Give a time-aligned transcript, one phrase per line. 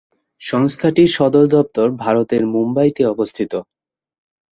[0.41, 3.53] সংস্থাটির সদরদপ্তর ভারতের মুম্বাইতে অবস্থিত।